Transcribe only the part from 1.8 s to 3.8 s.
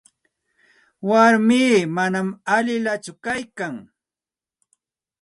manam allillakutsu kaykan.